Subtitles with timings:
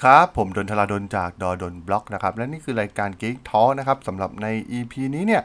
[0.00, 4.46] ดีครับ ผมดนทลาดนจากดอดนบล็อกนะครับ และนี่คือรายการ Geek Talk นะครับสำหรับใน
[4.78, 5.42] EP นี้เนี่ย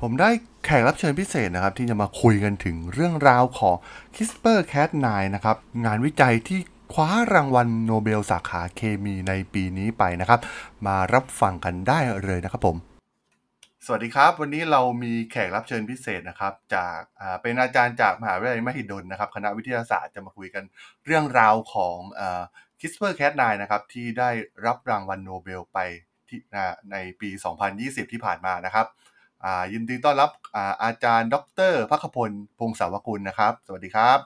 [0.00, 0.30] ผมได้
[0.64, 3.76] แขกรับเชิญพิเศษนะครับ ที่จะมาคุยกันถึงเรื่องราวของ
[4.14, 6.60] CRISPR Cas9 นะครับ งานวิจัยที่
[6.92, 10.40] คว้ารางวัลโนเบลสาขาเคมีในปีนี้ไปนะครับ
[10.86, 12.76] มารับฟังกันได้เลยนะครับผม
[13.86, 16.98] สวัสดีครับ วันนี้เรามีแขกรับเชิญพิเศษนะครับ จาก
[17.42, 20.64] เป็นอาจารย์จากมหาวิทยาลัยมหิดลนะครับ คณะวิทยาศาสตร์จะมาคุยกัน
[21.04, 21.98] เรื่องราวของ
[22.82, 24.30] CRISPR Cas9 นะครับที่ได้
[24.66, 25.78] รับรางวัลโนเบลไป
[26.28, 27.30] ที่อ่าในปี
[27.70, 28.86] 2020 ที่ผ่านมานะครับ
[29.44, 31.36] อ่ายินดีต้อนรับอาอาจารย์ ด
[31.72, 34.18] รพักพลพงศาวกุลนะครับ สวัสดีครับ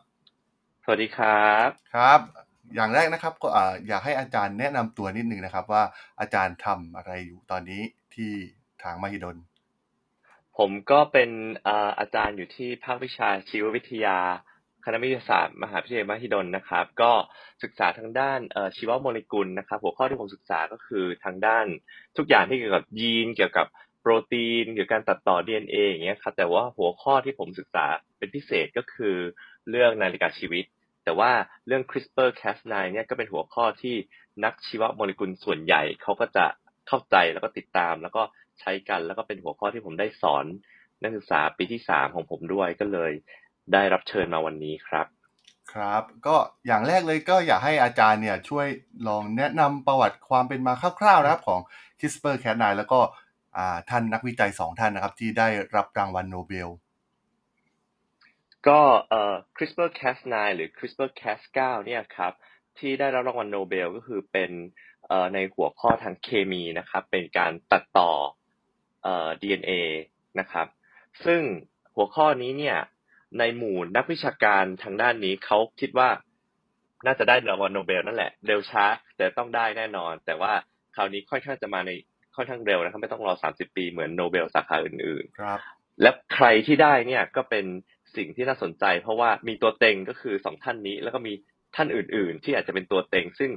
[0.84, 2.20] สวัสดีครับครับ
[2.74, 5.82] อย่างแรกนะครับก็อ่าอยากให้อาจารย์แนะนำตัวนิดนึงนะครับ ว่า
[6.20, 7.82] อาจารย์ทำอะไรอยู่ตอนนี้
[8.14, 8.30] ที่
[8.82, 9.36] ทางมหิดล
[10.56, 11.30] ผมก็เป็น
[11.64, 14.18] เอ่ออาจารย์อยู่ที่ภาควิชาชีววิทยา
[14.88, 17.12] คณะวิทยาศาสตร์มหาวิทยาลัยมหิดลนะครับ ก็
[17.62, 18.40] ศึกษาทางด้าน
[18.76, 21.66] ชีวโมเลกุลนะครับ หัวข้อที่ผมศึกษาก็คือทางด้าน
[22.16, 23.66] ทุกอย่างที่เกี่ยวกับยีน เกี่ยวกับ
[24.00, 27.84] โปรตีนเกี่ยวกับการตัดต่อ DNA อย่างเงี้ยครับ แต่ว่าหัวข้อที่ผมศึกษา
[28.18, 29.16] เป็นพิเศษก็คือ
[29.70, 30.64] เรื่องนาฬิกาชีวิต
[31.04, 31.30] แต่ว่า
[31.66, 33.96] เรื่อง CRISPR Cas9 เนี่ยก็เป็นหัวข้อที่
[34.44, 36.46] นักชีวโมเลกุลส่วนใหญ่เขาก็จะ
[36.88, 38.22] เข้าใจแล้วก็ติดตาม แล้วก็
[38.60, 40.44] ใช้กันแล้วก็เป็นหัวข้อที่ผมได้สอน
[41.02, 43.12] นักศึกษาปีที่สามของผมด้วยก็เลย
[43.72, 45.06] ได้รับเชิญมาวันนี้ครับ
[45.72, 46.36] ครับ ก็
[46.66, 48.66] อย่างแรกเลยก็อยากให้อาจารย์เนี่ยช่วย
[49.08, 51.60] ลองแนะนำประวัติความเป็นมาคร่าวๆนะครับของ
[52.00, 53.00] CRISPR Cas9 แล้วก็
[53.56, 56.68] อ่าท่านนักวิจัยสองท่านนะครับ ที่ได้รับรางวัลโนเบล
[58.68, 62.32] ก็เอ่อ CRISPR Cas9 หรือ CRISPR Cas9 เนี่ยครับ
[62.78, 64.50] ที่ได้รับรางวัลโนเบลก็คือเป็น
[65.06, 68.12] เอ่อในหัวข้อทางเคมีนะครับ เป็นการตัดต่อ
[69.02, 69.72] เอ่อ DNA
[70.40, 70.66] นะครับ
[71.24, 71.42] ซึ่ง
[71.94, 72.78] หัวข้อนี้เนี่ย
[73.38, 76.08] ในหมู่นักวิชาการทางด้านนี้เขาคิดว่า
[77.06, 78.84] น่าจะได้รางวัลโนเบลนั่นแหละ เร็วช้า
[79.16, 80.52] แต่ต้องได้แน่นอน แต่ว่า
[80.96, 81.90] คราวนี้ค่อนข้างจะมาใน
[82.36, 85.58] ค่อนข้างเร็วนะครับไม่ต้องรอ 30 ปีเหมือนโนเบลสาขาอื่นๆครับ
[86.02, 87.64] และใครที่ได้เนี่ยก็เป็น
[88.16, 91.32] สิ่งที่น่าสนใจ เพราะว่ามีตัวเต็งก็คือสองท่านนี้ แล้วก็มี
[91.76, 93.50] ท่านอื่น ๆ ที่อาจจะเป็นตัวเต็ง ซึ่ง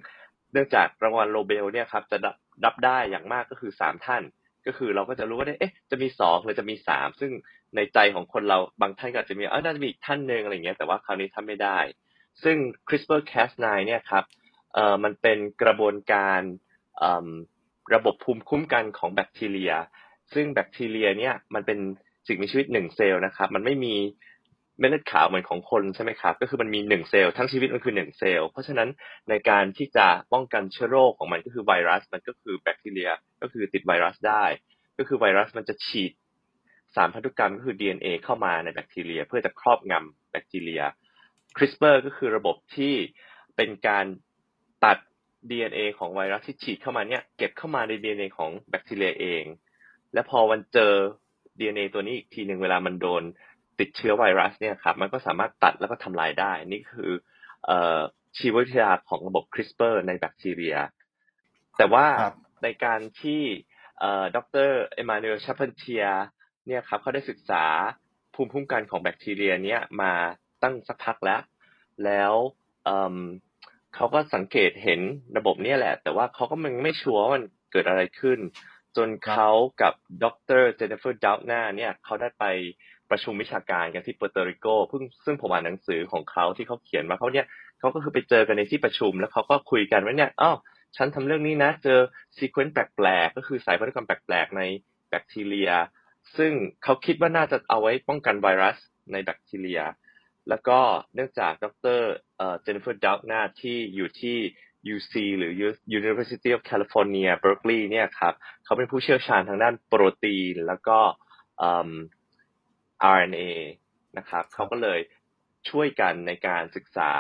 [0.54, 2.36] เนื่องจากรางวัลโนเบลเนี่ยครับจะรับ
[2.66, 4.24] รับได้อย่างมากก็คือสามท่าน
[4.68, 7.32] ก็คือเราก็จะรู้ว่าเอ๊ะจะมีสองหรือจะมีสามซึ่ง
[7.76, 11.80] ในใจของคนเราบางท่านก็อาจจะมีเออน่าจะมีอีกท่านหนึ่งอะไรเงี้ยแต่ว่าคราวนี้ท่านไม่ได้
[12.44, 12.58] ซึ่ง
[12.88, 14.24] CRISPR Cas9 เนี่ยครับ
[14.74, 16.42] เอ่อมันเป็นกระบวนการ
[17.96, 19.74] ระบบภูมิคุ้มกันของแบคทีเรีย
[20.34, 21.80] ซึ่งแบคทีเรียเนี่ยมันเป็น
[22.28, 23.96] สิ่งมีชีวิตหนึ่งเซลล์นะครับ มันไม่มี
[24.80, 28.90] เม็ดเลือดขาวเหมือนของคนใช่ไหมครับ ก็คือมันมีหนึ่งเซลล์ทั้งชีวิตมันคือหนึ่งเซลล์ เพราะฉะนั้น
[29.30, 34.44] ในการที่จะป้องกันเชื้อโรคของมันก็คือไวรัส มันก็คือแบคทีเรีย ก็คือติดไวรัสได้
[34.98, 36.12] ก็คือไวรัสมันจะฉีด
[36.96, 40.84] สารพันธุกรรมก็คือ DNA เข้ามาในแบคทีเรีย เพื่อจะครอบงำแบคทีเรีย
[41.58, 42.94] CRISPR ก็คือระบบที่
[43.56, 44.06] เป็นการ
[44.86, 44.98] ตัด
[45.50, 49.44] DNA ของไวรัสที่ฉีดเข้ามาเนี่ยเก็บเข้ามาใน DNA ของแบคทีเรียเอง
[50.14, 50.94] และพอมันเจอ
[51.60, 53.24] DNA ตัวนี้อีกทีหนึ่งเวลามันโดน
[53.80, 57.12] ติดเชื้อไวรัสเนี่ยครับมันก็สามารถตัดแล้วก็ทำลายได้ นี่คือ
[57.66, 58.00] เอ่อ
[58.38, 60.78] ชีววิทยาของระบบ CRISPR ในแบคทีเรีย
[61.78, 63.42] แต่ว่าครับในการที่
[64.00, 64.70] เอ่อดร.
[64.94, 66.06] Emmanuelle Charpentier
[66.70, 67.64] เนี่ยครับเขาได้ศึกษา
[68.34, 70.14] ภูมิคุ้มกันของแบคทีเรียเนี่ยมา
[70.64, 71.42] ตั้งสักพักแล้ว
[72.06, 72.34] แล้ว
[72.86, 75.00] เขาก็สังเกตเห็น
[75.38, 78.40] ระบบเนี่ยแหละ แต่ว่าเขาก็มันไม่ชัวร์ว่ามันเกิดอะไรขึ้น
[78.98, 79.94] จนครับเขากับ
[80.24, 80.26] ด
[80.60, 80.62] ร.
[80.76, 82.46] Jennifer Doudna เนี่ยเขาได้ไป
[83.10, 87.46] ประชุมวิชาการกันที่เปอร์โตริโกเพิ่งซึ่งผมอ่านหนังสือของเขาที่เขาเขียนมาเขาเนี่ย
[87.80, 90.58] เขาก็คือไปเจอกันในที่ประชุม แล้วเขาก็คุยกันว่าเนี่ยอ้าว
[90.98, 92.00] ฉันทำเรื่องนี้นะ เจอ
[92.38, 94.62] sequence แปลกๆ ก็คือสายพันธุกรรมแปลกๆ ใน
[95.10, 95.72] แบคทีเรีย
[96.38, 96.52] ซึ่ง
[96.84, 98.78] เขาคิดว่าน่าจะเอาไว้ป้องกันไวรัส
[99.12, 99.82] ในแบคทีเรีย
[100.50, 100.80] แล้วก็
[101.16, 101.66] เนื่องจากด
[101.98, 102.00] ร.
[102.38, 104.38] เอ่อ Jennifer Doudna ที่อยู่ที่
[104.96, 105.54] UC หรือ
[106.00, 108.34] University of California Berkeley เนี่ยครับ
[108.64, 111.00] เขาเป็นผู้เชี่ยวชาญทางด้านโปรตีน แล้วก็
[111.58, 111.90] เอิ่ม
[113.16, 113.50] RNA
[114.18, 115.00] นะครับเขาก็เลย
[115.70, 117.12] ช่วยกันในการศึกษา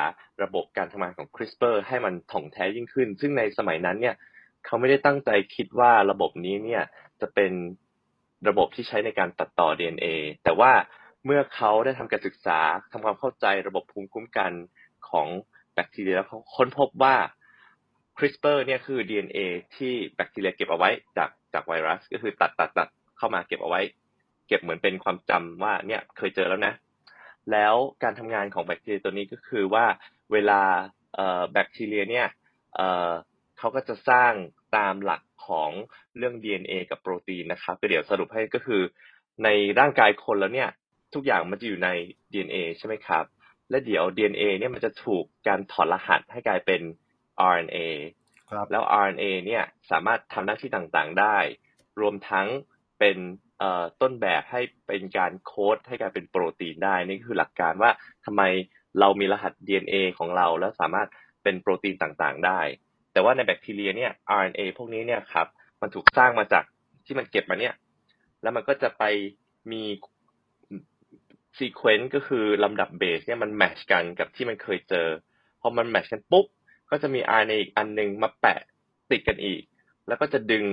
[0.43, 4.15] ระบบการทำงานของ CRISPR ให้มันถ่องแท้ยิ่งขึ้น ซึ่งในสมัยนั้นเนี่ย
[4.65, 6.83] เขาไม่ได้ตั้งใจคิดว่าระบบนี้เนี่ย
[7.21, 7.51] จะเป็น
[8.47, 10.05] ระบบที่ใช้ในการตัดต่อ DNA
[10.43, 10.71] แต่ว่า
[11.25, 12.59] เมื่อเขาได้ทำการศึกษา
[12.91, 14.51] ทำความเข้าใจระบบภูมิคุ้มกัน
[15.09, 15.27] ของ
[15.73, 17.15] แบคทีเรียแล้วเขาค้นพบว่า
[18.17, 19.39] CRISPR เนี่ยคือ DNA
[19.75, 23.81] ที่แบคทีเรียเก็บเอาไว้จากจากไวรัส ก็คือตัดตัดตัดเข้ามาเก็บเอาไว้
[24.47, 26.73] เก็บเหมือนเป็นความจำว่าเนี่ยเคยเจอแล้วนะ
[27.51, 29.85] แล้วการทำงานของแบคทีเรียตัวนี้ก็คือว่า
[30.31, 30.61] เวลา
[31.51, 32.27] แบคทีเรียเนี่ย
[33.57, 34.33] เขาก็จะสร้าง
[34.77, 35.71] ตามหลักของ
[36.17, 38.81] เรื่อง DNA กับโปรตีนนะครับก็เดี๋ยวสรุปให้ก็คือ
[39.43, 39.49] ใน
[39.79, 40.69] ร่างกายคนแล้วเนี่ย
[41.13, 41.89] ทุกอย่างมันจะอยู่ใน
[42.31, 43.25] DNA ใช่ไหมครับ
[43.69, 46.81] และเดี๋ยว DNA เนี่ยมันจะถูกการถอดรหัสให้กลายเป็น
[47.53, 47.77] RNA
[48.49, 51.37] ครับแล้ว RNA เนี่ยสามารถทำหน้าที่ต่างๆได้
[52.01, 52.47] รวมทั้ง
[52.99, 53.17] เป็น
[54.01, 57.91] ต้นแบบให้เป็นการโค้ดให้กลายเป็นโปรตีนได้ นี่คือหลักการว่า
[58.25, 58.41] ทำไม
[58.99, 61.07] เรามีรหัส DNA ของเราแล้วสามารถ
[61.43, 62.61] เป็นโปรตีนต่างๆได้
[63.13, 65.47] แต่ว่าในแบคทีเรียเนี่ย RNA พวกนี้เนี่ยครับ
[65.81, 66.63] มันถูกสร้างมาจาก
[67.05, 67.73] ที่มันเก็บมาเนี่ย
[68.41, 69.03] แล้วมันก็จะไป
[69.71, 69.83] มี
[71.57, 75.07] sequence ก็คือลำดับเบสเนี่ยมัน match กันกับที่มันเคยเจอ
[75.61, 76.45] พอมัน match กันปุ๊บ
[76.91, 78.59] ก็จะมี RNA อีกอันหนึ่งมาแปะ
[79.11, 79.61] ติดกันอีก
[80.07, 80.65] แล้วก็จะดึง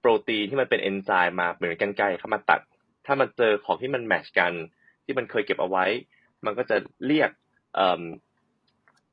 [0.00, 2.60] โปรตีนที่มันเป็นเอนไซม์มาเหมือนกรรไกรเข้ามาตัด
[3.06, 4.52] ถ้ามันเจอของที่มัน match กัน
[5.04, 5.86] ที่มันเคยเก็บเอาไว้
[6.44, 6.76] มันก็จะ
[7.06, 7.30] เรียก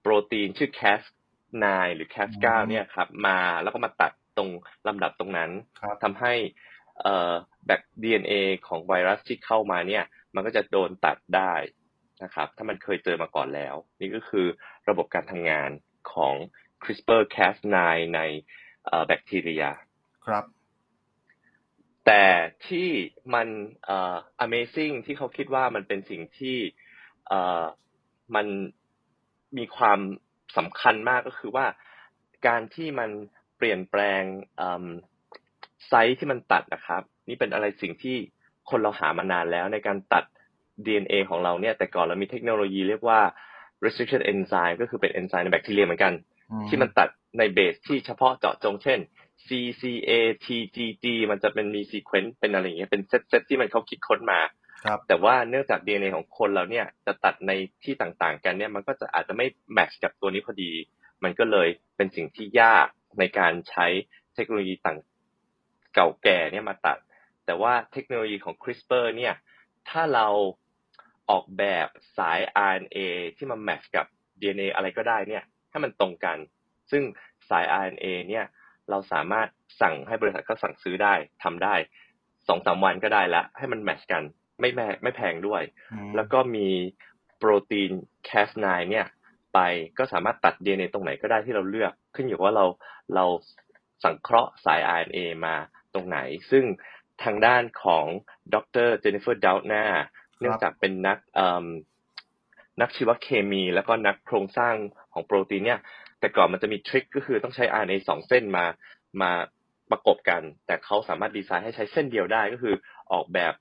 [0.01, 1.01] โปรตีนชื่อแคส
[1.51, 1.65] Cas9
[1.95, 4.49] หรือ Cas9 เนี่ยครับ มาแล้วก็มาตัดตรง
[4.87, 5.51] ลำดับตรงนั้น
[6.03, 6.33] ทำให้
[7.65, 8.33] แบค DNA
[8.67, 10.03] ของไวรัสที่เข้ามาเนี่ย
[10.35, 11.53] มันก็จะโดนตัดได้
[12.23, 14.45] นะครับ ถ้ามันเคยเจอมาก่อนแล้ว นี่ก็คือ
[14.89, 15.69] ระบบการทำงาน
[16.13, 16.33] ของ
[16.83, 17.77] CRISPR-Cas9
[18.15, 18.19] ใน
[19.07, 19.63] แบคทีเรีย
[20.25, 20.45] ครับ
[22.05, 22.25] แต่
[22.67, 22.89] ที่
[23.33, 23.47] มัน
[23.85, 24.15] เอ่อ
[24.45, 26.57] amazing ที่เขาคิดว่ามันเป็นสิ่งที่
[27.27, 27.63] เอ่อ
[28.35, 28.47] มัน
[29.57, 29.99] มีความ
[30.57, 31.65] สำคัญมากก็คือว่า
[32.47, 33.09] การที่มัน
[33.57, 34.21] เปลี่ยนแปลง
[35.87, 38.17] site ที่มันตัดนะครับ นี่เป็นอะไรสิ่งที่
[38.69, 40.23] คนเราหามานานแล้วในการตัด
[40.85, 43.19] DNA ของเราเนี่ย แต่ก่อนเรามีเทคโนโลยีเรียกว่า
[43.83, 46.13] restriction enzyme ก็คือเป็นเอนไซม์ในแบคทีเรียเหมือนกัน
[46.67, 48.99] ที่มันตัดในเบสที่เฉพาะเจาะจงเช่น
[49.47, 50.11] CCA
[50.45, 54.39] TGG มันจะเป็นมี sequence เป็นอะไรอย่างเงี้ยเป็นเซตเซตที่มันเขาคิดค้นมา
[54.83, 57.51] ครับแต่ว่าเนื่องจาก DNA ของคนเราเนี่ยจะตัดใน
[57.83, 60.71] ที่ต่างๆ กันเนี่ยมันก็จะอาจจะไม่แมทช์กับตัวนี้พอดี
[61.23, 62.87] มันก็เลยเป็นสิ่งที่ยาก
[63.19, 63.85] ในการใช้
[64.35, 64.97] เทคโนโลยีต่าง
[65.93, 66.97] เก่าแก่เนี่ยมาตัด
[67.45, 69.33] แต่ว่าเทคโนโลยีของ CRISPR เนี่ย
[69.89, 70.27] ถ้าเรา
[71.29, 71.87] ออกแบบ
[72.17, 72.39] สาย
[72.71, 72.97] RNA
[73.37, 74.05] ที่มาแมทช์กับ
[74.41, 76.37] DNA อะไรก็ได้เนี่ยให้มันตรงกัน
[76.91, 77.03] ซึ่ง
[77.49, 78.45] สาย RNA เนี่ย
[78.89, 79.47] เราสามารถ
[79.81, 81.13] สั่งให้บริษัทเขาสั่งซื้อได้
[81.43, 81.75] ทำได้
[82.47, 84.23] สองสามวันก็ได้แล้วให้มันแมทช์กัน
[84.61, 85.61] ไม่แพงไม่แพงด้วย
[86.15, 86.67] แล้วก็มี
[87.37, 87.91] โปรตีน
[88.29, 89.05] Cas9 เนี่ย
[89.53, 89.59] ไป
[89.97, 92.65] ก็สามารถตัด DNA ตรงไหนก็ได้ที่เราเลือก ขึ้นอยู่ว่าเรา
[93.15, 93.25] เรา
[94.03, 95.55] สังเคราะห์สาย RNA มา
[95.93, 96.17] ตรงไหน
[96.51, 96.63] ซึ่ง
[97.23, 98.05] ทางด้านของ
[98.53, 98.55] ด
[98.87, 99.83] รเจนนิเฟอร์ดาวนา
[100.39, 101.17] เนื่องจากเป็นนัก
[102.81, 104.75] นักชีวเคมี แล้วก็นักโครงสร้าง
[105.13, 105.79] ของโปรตีนเนี่ย
[106.19, 108.65] แต่ก่อนมันจะมีทริคก็คือต้องใช้ RNA สองเส้นมา
[109.21, 109.31] มา
[109.91, 112.75] ประกบกัน แต่เขาสามารถดีไซน์ให้ใช้เส้นเดียวได้ก็คือ
[113.11, 113.53] ออกแบบ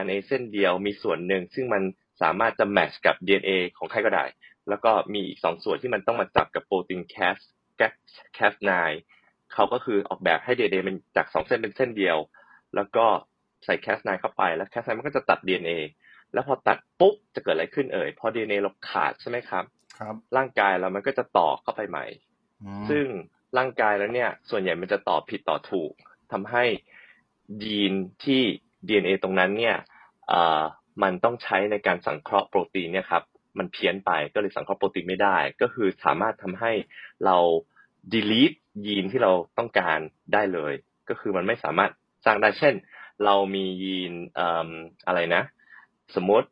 [0.00, 1.82] RNA เส้นเดียวมีส่วนหนึ่งซึ่งมัน
[2.22, 4.24] สามารถจะแมทช์กับ DNA ของใครก็ได้
[4.68, 7.38] แล้วก็มีอีกสองส่วนที่มันต้องมาจับกับโปรตีน Cas
[8.36, 8.72] Cas9
[9.52, 12.18] เขาก็คือออกแบบให้ DNA มันจากสองเส้นเป็นเส้นเดียว
[12.74, 13.04] แล้วก็
[13.64, 15.78] ใส่ Cas9 เข้าไป แล้ว Cas9 มันก็จะตัด DNA
[16.32, 19.64] แล้วพอตัดปุ๊บจะเกิดอะไรขึ้นเอ่ย พอ DNA เราขาดใช่ไหมครับ
[19.98, 22.06] ครับ ร่างกายเรามันก็จะต่อเข้าไปใหม่
[22.90, 23.06] ซึ่ง
[23.58, 25.92] ร่างกายแล้วเนี่ย ส่วนใหญ่มันจะต่อผิดต่อถูก
[26.32, 26.64] ทำให้
[27.64, 27.92] ยีน
[28.24, 28.42] ที่
[28.86, 29.76] DNA ตรงนั้นเนี่ย
[31.02, 33.24] มันต้องใช้ในการสังเคราะห์โปรตีนเนี่ยครับ
[33.58, 36.72] มันเพี้ยนไปก็เลยสังเคราะห์โปรตีนไม่ได้ ก็คือสามารถทำให้
[37.24, 37.36] เรา
[38.12, 38.56] delete
[38.86, 39.98] ยีนที่เราต้องการ
[40.32, 40.72] ได้เลย
[41.08, 41.90] ก็คือมันไม่สามารถ
[42.24, 42.74] สร้างได้เช่น
[43.24, 44.12] เรามียีน
[45.06, 45.42] อะไรนะ
[46.14, 46.48] สมมติ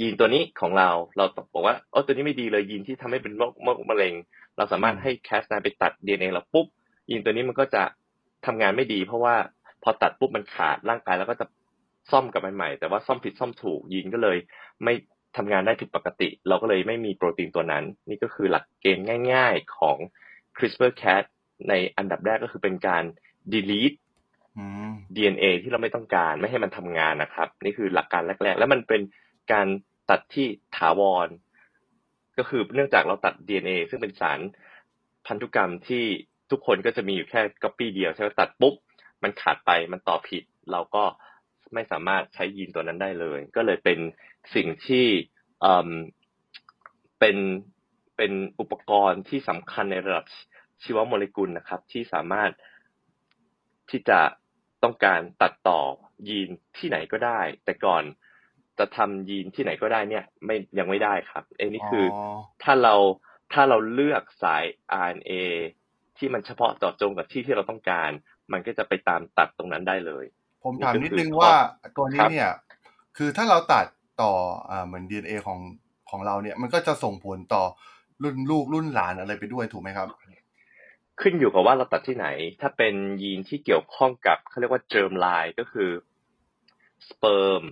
[0.00, 3.52] ยีนตัวนี้ของเราเราบอกว่าโอ้ตัวนี้ไม่ดีเลยยีนที่ทำให้เป็นโรค
[3.90, 4.14] มะเร็ง
[4.56, 6.66] เราสามารถให้แคสไนไปตัด DNA เราปุ๊บ
[7.10, 7.82] ยีนตัวนี้มันก็จะ
[8.46, 9.36] ทำงานไม่ดี เพราะว่า
[9.82, 11.46] พอตัดปุ๊บมันขาดร่างกายแล้วก็จะ
[12.10, 14.36] ซ่อมกับมันใหม่ แต่ว่าซ่อมผิดซ่อมถูกยีนก็เลย
[14.84, 14.94] ไม่
[15.36, 19.96] ทำงานได้ผิดปกติ เราก็เลยไม่มีโปรตีนตัวนั้น นี่ก็คือหลักเกณฑ์ง่าย ๆของ
[20.56, 21.24] CRISPR-Cas
[21.68, 23.04] ในอันดับแรกก็คือเป็นการ
[23.52, 23.98] delete
[25.16, 29.00] DNA ที่เราไม่ต้องการไม่ให้มันทำงานนะครับ นี่คือหลักการแรก ๆ แล้วมันเป็น
[29.52, 29.66] การ
[30.10, 31.28] ตัดที่ถาวร
[32.38, 34.40] ก็คือเนื่องจากเราตัด DNA ซึ่งเป็นสาร
[35.26, 36.04] พันธุกรรมที่
[36.50, 38.74] ทุกคนก็จะมีอยู่แค่ก๊อปปี้เดียวใช่ไหมตัดปุ๊บ
[39.22, 41.04] มันขาดไปมันต่อผิด เราก็
[41.74, 43.98] ไม่สามารถใช้ยีนตัวนั้นได้เลย ก็เลยเป็น
[44.54, 45.06] สิ่งที่
[47.20, 47.36] เป็น
[48.16, 50.24] เป็นอุปกรณ์ที่สำคัญในระดับ
[50.82, 52.50] ชีวโมเลกุลนะครับ ที่สามารถ
[53.90, 54.20] ที่จะ
[54.82, 55.80] ต้องการตัดต่อ
[56.28, 56.48] ยีน
[56.78, 58.04] ที่ไหนก็ได้ แต่ก่อน
[58.78, 62.06] จะทำยีนที่ไหนก็ได้เนี่ย ไม่ยังไม่ได้ครับเอ้นี่คือ
[62.62, 62.94] ถ้าเรา
[63.52, 64.64] ถ้าเราเลือกสาย
[65.00, 65.32] RNA
[66.18, 68.10] ที่มันเฉพาะเจาะจงกับที่ที่เราต้องการ
[68.52, 70.24] มันก็จะไปตามตัดตรงนั้นได้เลย
[70.64, 72.50] ผมถามนิดนึงนี่ก็คือว่าข้อตัวนี้ครับเนี่ย
[73.16, 73.86] คือถ้าเราตัด
[74.22, 74.32] ต่อ
[74.70, 75.58] อ่าเหมือน DNA ของ
[76.10, 77.64] ของเราเนี่ย มันก็จะส่งผลต่อ
[78.22, 80.08] รุ่นลูกรุ่นหลานอะไรไปด้วยถูกไหมครับ
[81.20, 82.28] ขึ้นอยู่กับว่าเราตัดที่ไหน
[82.60, 85.90] ถ้าเป็นยีนที่เกี่ยวข้องกับเขาเรียกว่า germline ก็คือ
[87.08, 87.62] สเปิร์ม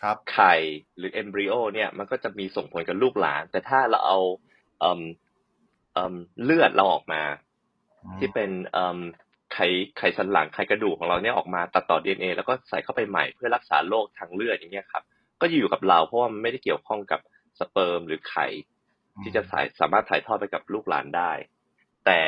[0.00, 0.54] ครับไข่
[0.96, 4.18] หรือ embryo เนี่ยมันก็จะมีส่งผลกับลูกหลาน แต่ถ้าเราเอา
[4.80, 5.00] เอิ่ม
[5.92, 7.22] เอิ่มเลือดเราออกมา
[8.18, 8.98] ที่เป็นเอิ่ม
[9.29, 9.62] ไข
[9.98, 15.02] ไขสันหลังไขกระดูกของเราเนี่ยออกมาตัดต่อ DNA แล้วก็ใส่เข้าไปใหม่เพื่อรักษาโรคทางเลือดอย่างเงี้ยครับ
[15.40, 17.20] ก็จะอยู่กับเราเพราะว่ามันไม่ได้เกี่ยวข้องกับ
[17.58, 18.46] สเปิร์มหรือไข่
[19.22, 21.32] ที่จะสายสามารถถ่ายทอดไปกับลูกหลานได้
[22.06, 22.20] แต่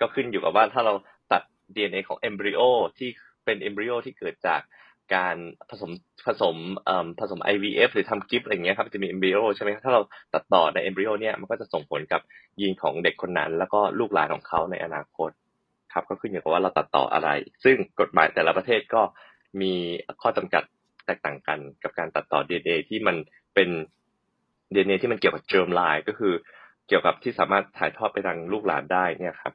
[0.00, 0.94] ก็ขึ้นอยู่กับว่าถ้าเรา
[1.32, 1.42] ตัด
[1.74, 2.60] DNA ของเอมบริโอ
[2.98, 3.08] ที่
[3.44, 4.60] เป็นเอมบริโอที่เกิดจาก
[5.14, 5.36] การ
[5.70, 5.90] ผสม
[6.26, 10.00] ผสมเอ่อผสม IVF หรือทำกิฟต์อะไรอย่างเงี้ยครับจะมีเอมบริโอใช่ไหมถ้าเรา
[10.34, 12.20] ตัดต่อในเอมบริโอเนี่ยมันก็จะส่งผลกับ
[12.60, 15.30] ยีนของเด็กคนนั้น แล้วก็ลูกหลานของเขาในอนาคต
[15.94, 17.28] ครับก็ขึ้นอยู่กับว่าเราตัดต่ออะไร
[17.64, 19.02] ซึ่งกฎหมายแต่ละประเทศก็
[19.60, 19.72] มี
[20.22, 20.62] ข้อจำกัด
[21.06, 23.16] แตกต่างกันกับการตัดต่อ DNA ที่มัน
[23.54, 23.68] เป็น
[24.72, 26.34] DNA ที่มันเกี่ยวกับเจอร์มไลน์ก็คือ
[26.88, 29.54] เกี่ยวกับที่สามารถถ่ายทอดไปทางลูกหลานได้เนี่ยครับ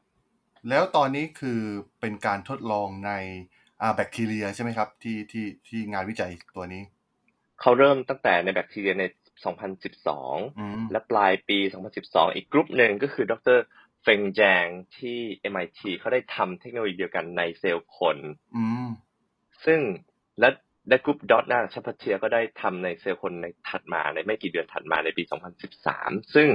[0.69, 1.61] แล้วตอนนี้คือ
[2.01, 3.11] เป็นการทดลองใน
[3.95, 6.83] แบคทีเรียใช่ไหมครับ ที่ที่ที่งานวิจัยตัวนี้
[7.61, 9.03] เขาเริ่มตั้งแต่ในแบคทีเรียใน
[9.77, 11.57] 2012 และปลายปี
[11.97, 13.57] 2012 อีกกลุ่มหนึ่งก็คือดร
[14.03, 14.65] Feng Zhang
[14.97, 15.19] ที่
[15.53, 18.17] MIT เขาได้ทำเทคโนโลยีเดียวกันในเซลล์คน
[18.55, 18.89] อืม
[19.65, 19.79] ซึ่ง
[20.39, 20.49] และ
[20.89, 25.23] และ group Doudna Charpentier ก็ได้ทำในเซลล์คนในถัดมาในไม่กี่เดือนถัดมาในปี
[25.79, 26.47] 2013 ซึ่ง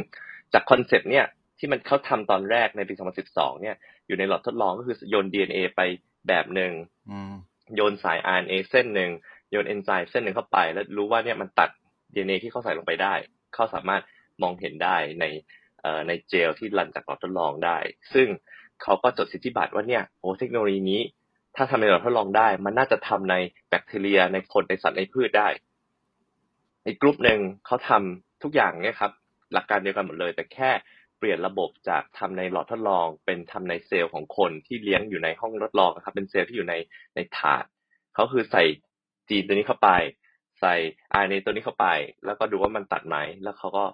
[0.52, 1.26] จาก concept เนี่ย
[1.58, 2.94] ที่มันเขาทำตอนแรกในปี
[3.28, 5.80] 2012 เนี่ย อยู่ในหลอดทดลองก็คือโยน DNA ไป
[6.28, 6.72] แบบหนึ่ง
[7.10, 7.32] อืม
[7.76, 9.10] โยนสาย RNA เส้นหนึ่ง
[9.50, 11.70] โยนเอนไซม์เส้นหนึ่งเข้าไป แล้วรู้ว่าเนี่ยมันตัด
[12.14, 13.14] DNA ที่เขาใส่ลงไปได้
[13.54, 14.02] เขาสามารถ
[14.42, 15.63] มองเห็นได้ในเอ่อ
[16.08, 17.78] ในเจลที่รันจากหลอดทดลองได้
[18.14, 18.28] ซึ่ง
[18.82, 21.02] เขาก็จดสิทธิบัตรว่าเนี่ยโอ้เทคโนโลยีนี้
[21.56, 23.34] ถ้าทำในหลอดทดลองได้ มันน่าจะทำใน
[23.68, 25.48] แบคทีเรียในคนในสัตว์ในพืชได้
[26.86, 29.12] อีกกลุ่มหนึ่งเขาทำทุกอย่างเนี่ยครับ
[29.52, 30.70] หลักการเดียวกันหมดเลย แต่แค่
[31.18, 36.74] เปลี่ยนระบบจากทำในหลอดทดลอง เป็นทำในเซลล์ของคนที่เลี้ยงอยู่ในห้องทดลองครับ เป็นเซลล์ที่อยู่ใน
[37.14, 37.64] ในถาด
[38.14, 38.64] เขาคือใส่
[39.28, 39.90] จีนตัวนี้เข้าไป
[40.60, 40.74] ใส่
[41.20, 41.86] RNA ตัวนี้เข้าไป
[42.24, 43.84] แล้วก็ดูว่ามันตัดไหมแล้วเขาก็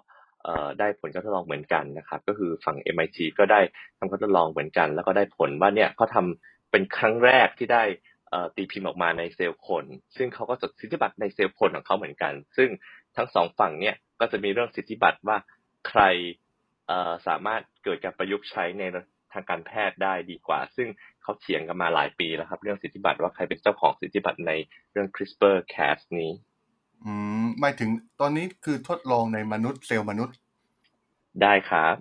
[0.79, 3.61] ได้ผลการทดลองเหมือนกันนะครับ ก็คือฝั่ง MIT ก็ได้
[3.99, 7.83] ทำการทดลองเหมือนกัน แล้วก็ได้ผลว่าเนี่ยเขาทำเป็นครั้งแรกที่ได้
[8.55, 9.85] ตีพิมพ์ออกมาในเซลล์คน
[10.17, 12.69] ซึ่งเขาก็จดสิทธิบัตรในเซลล์คนของเขาเหมือนกัน ซึ่ง
[13.17, 15.37] ทั้งสองฝั่งเนี่ยก็จะมีเรื่องสิทธิบัตรว่า
[15.87, 16.01] ใคร
[17.27, 18.83] สามารถเกิดการประยุกต์ใช้ใน
[19.33, 20.87] ทางการแพทย์ได้ดีกว่า ซึ่ง
[21.21, 24.51] เขาเถียงกันมาหลายปีแล้วครับ เรื่องสิทธิบัตรว่าใครเป็นเจ้าของสิทธิบัตรใน
[24.91, 26.31] เรื่อง CRISPR-Cas นี้
[27.05, 27.89] อืมหมายถึง
[28.21, 30.35] ตอนนี้คือทดลองในมนุษย์เซลล์มนุษย์
[31.41, 31.95] ได้ครับ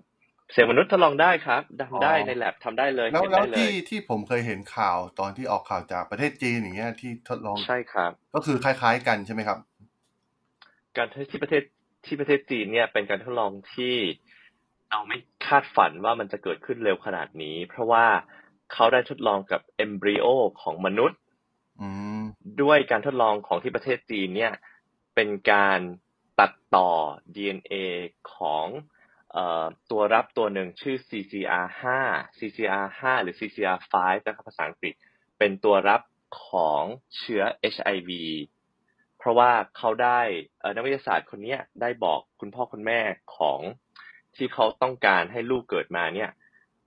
[0.53, 1.63] เซลล์มนุษย์ทดลองได้ครับ
[1.95, 9.59] อ๋อทำได้ในแลบทำได้เลยแล้วเห็นแล้วได้เลที่ยที่ผมเคยเห็นข่าวตอนที่ออกข่าวจากประเทศจีนอย่างเงี้ยที่ทดลองใช่ครับ ก็คือคล้าย ๆ กันใช่ไหมครับ
[10.97, 11.63] การที่ประเทศ
[12.07, 13.97] ที่ประเทศจีนเนี่ยเป็นการทดลองที่
[14.91, 15.17] เราไม่
[15.47, 18.07] คาดฝันว่ามันจะเกิดขึ้นเร็วขนาดนี้ เพราะว่า
[18.73, 20.27] เขาได้ทดลองกับเอมบริโอ
[20.63, 21.19] ของมนุษย์
[21.81, 21.89] อื
[22.21, 22.23] ม
[22.63, 24.53] ด้วยการทดลองของที่ประเทศจีนเนี่ย
[25.23, 25.81] เป็นการ
[26.41, 26.91] ตัดต่อ
[27.35, 27.75] DNA
[28.35, 28.67] ของ
[29.33, 31.83] เอ่อตัวรับตัวหนึ่งชื่อ CCR5
[32.39, 33.95] CCR5 หรือ CCR5
[34.27, 34.95] นะครับภาษาอังกฤษ
[35.39, 36.01] เป็นตัวรับ
[36.47, 36.85] ของ
[37.17, 37.43] เชื้อ
[37.75, 38.11] HIV
[39.19, 40.21] เพราะว่าเขาได้
[40.75, 43.01] นักวิทยาศาสตร์คนนี้ได้บอกคุณพ่อคุณแม่
[43.37, 43.61] ของ
[44.37, 46.31] ที่เขาต้องการให้ลูกเกิดมาเนี่ย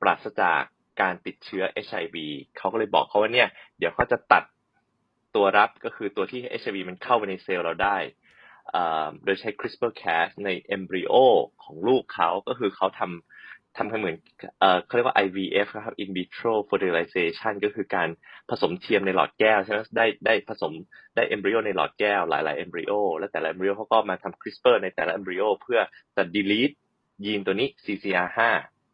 [0.02, 0.62] ปราศจาก
[1.02, 2.16] การติดเชื้อ HIV
[2.58, 4.44] เขาก็เลยบอกเขาว่าเนี่ย เดี๋ยวเขาจะตัด
[5.36, 7.98] ตัวรับก็คือตัวที่ HIV มันเข้าไปในเซลล์เราได้
[9.24, 11.14] โดยใช้ CRISPR-Cas ในเอมบริโอ
[11.64, 14.16] ของลูกเขาก็คือเขาทำทำให้เหมือน
[14.60, 18.10] เอ่อเขาเรียกว่า IVF นะครับ in vitro fertilization ก็คือการ
[18.50, 20.74] ผสมเทียมในหลอดแก้วใช่ไหมได้ได้ผสม
[21.16, 25.80] ได้เอมบริโอในหลอดแก้วหลาย ๆ เอมบริโอและแต่ละเอมบริโอเขาก็มาทำ CRISPR ในแต่ละเอมบริโอเพื่อ
[26.16, 26.76] จะ delete
[27.26, 28.40] ยีนตัวนี้ CCR5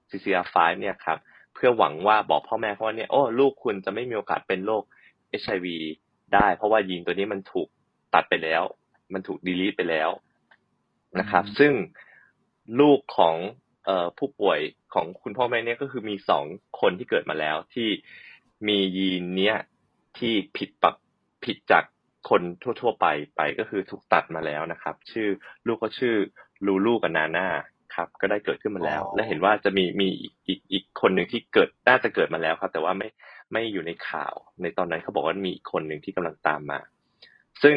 [0.10, 1.18] CCR5 เนี่ยครับ
[1.54, 4.84] เพื่อหวังว่าบอกพ่อแม่เขาว่าเนี่ยโอ้ลูกคุณจะไม่มีโอกาสเป็นโรค
[5.42, 5.68] HIV
[6.34, 7.68] ได้ เพราะว่ายีนตัวนี้มันถูก
[8.14, 8.64] ตัดไปแล้ว
[9.14, 10.10] มันถูก delete ไปแล้ว
[11.20, 11.74] นะครับอืมซึ่ง
[12.80, 13.36] ลูกของ
[13.86, 14.60] เอ่อผู้ป่วย
[14.94, 16.46] ของคุณพ่อแม่เนี่ยก็คือมีสอง
[16.82, 17.90] คนที่เกิดมาแล้วที่
[18.68, 19.56] มียีนเนี้ย
[20.18, 20.96] ที่ผิดปรับ
[21.46, 21.84] ผิดจาก
[22.30, 22.42] คน
[22.82, 25.28] ทั่ว ๆ ไปไปก็คือถูกตัดมาแล้วนะครับ ชื่อ
[25.68, 26.16] ลูกก็ชื่อ
[26.66, 27.48] ลูลูกับนาน่า
[27.96, 33.08] ครับ ก็ได้เกิดขึ้นมาแล้วอ๋อและเห็นว่าจะมีมีอีกอีกอีกคนหนึ่งที่เกิดน่าจะเกิดมาแล้วครับ แต่ว่าไม่
[33.52, 36.80] ไม่อยู่ในข่าว ในตอนนั้นเขาบอกว่ามีอีกคนหนึ่งที่กำลังตามมา
[37.64, 37.76] ซึ่ง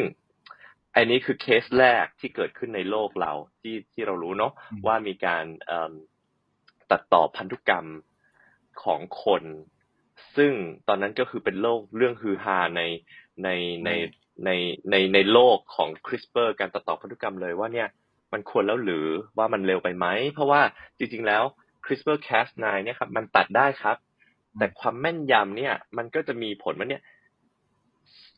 [0.95, 5.93] อันนี้คือเคสแรกที่เกิดขึ้นในโลกเราที่ที่เรารู้เนาะอืมว่ามีการเอิ่ม
[6.91, 7.85] ตัดต่อพันธุกรรม
[8.83, 9.43] ของคน
[10.35, 10.51] ซึ่ง
[10.87, 12.81] ตอนนั้นก็คือเป็นโลกเรื่องฮือฮาใน
[13.43, 13.49] ใน
[13.85, 13.89] ใน
[14.45, 14.49] ใน
[14.91, 17.87] ในในโลกของ CRISPR การตัดต่อพันธุกรรมเลยว่าเนี่ย
[18.33, 19.07] มันควรแล้วหรือ
[19.37, 20.61] ว่ามันเร็วไปไหม เพราะว่า
[20.97, 21.43] จริงๆแล้ว
[21.85, 23.97] CRISPR Cas9 เนี่ยครับมันตัดได้ครับ
[24.57, 27.03] แต่ความแม่นยำเนี่ย มันก็จะมีผลว่าเนี่ย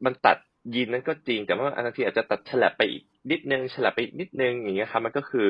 [0.05, 0.37] มันตัด
[0.73, 5.47] ยีนนั้นก็จริง แต่ว่าบางทีอาจจะตัดฉลับไปอีกนิดนึงฉลับไปอีกนิดนึงอย่างเงี้ยครับมันก็คือ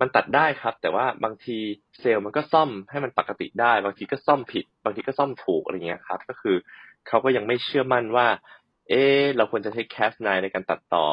[0.00, 1.58] มันตัดได้ครับ แต่ว่าบางที
[2.00, 6.56] เซลล์มันก็ซ่อมให้มันปกติได้ บางทีก็ซ่อมผิด บางทีก็ซ่อมถูกอะไรเงี้ยครับ ก็คือ
[7.08, 8.26] เขาก็ยังไม่เชื่อมั่นว่า
[8.88, 11.06] เออเราควรจะใช้ Cas9 ในการตัดต่อ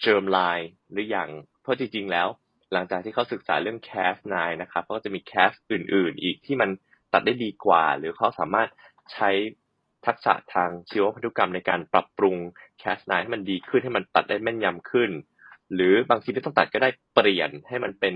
[0.00, 1.28] germline หรืออย่าง
[1.62, 2.28] เพราะจริงๆแล้ว
[2.72, 6.70] หลังจากที่เขาศึกษาเรื่อง Cas9 นะครับก็จะมี Cas อื่น ๆ อีกที่มัน
[7.12, 8.68] ตัดได้ดีกว่า หรือเขาสามารถ
[9.12, 9.30] ใช้
[10.06, 12.36] ทักษะทางชีวพันธุกรรมในการปรับปรุง
[12.78, 15.10] Cas9 ให้มันดีขึ้นให้มันตัดได้แม่นยำขึ้น
[15.74, 18.14] หรือบางทีไม่ต้องตัดก็ได้เปลี่ยนให้มันเป็น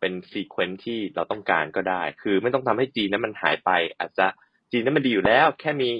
[0.00, 4.26] เป็น sequence ที่เราต้องการก็ได้ คือไม่ต้องทำให้ยีนนั้นมันหายไป อาจจะ
[4.72, 5.90] ยีนนั้นมันดีอยู่แล้ว แค่มี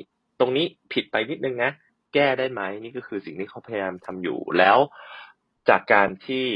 [0.41, 1.73] ตรงนี้ผิดไปนิดนึงนะ
[2.15, 4.79] แก้ได้ไหมนี่ก็คือสิ่งที่เขาพยายามทำอยู่แล้ว
[5.69, 6.47] จากการที่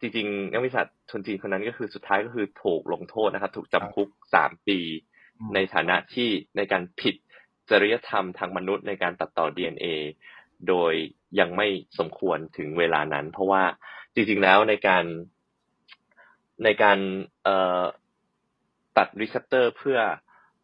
[0.00, 4.78] จริงๆนักวิชาการจีนคนนั้นก็คือสุดท้ายก็คือถูกลงโทษนะครับ ถูกจำคุกสามปี
[5.54, 7.14] ในฐานะที่ในการผิด
[7.70, 9.86] จริยธรรมทางมนุษย์ในการตัดต่อ DNA
[10.68, 10.92] โดย
[11.40, 11.66] ยังไม่
[11.98, 13.62] สมควรถึงเวลานั้น เพราะว่า
[14.14, 15.04] จริงๆแล้วในการ
[16.64, 16.98] ในการ
[18.96, 19.98] ตัด receptor เพื่อ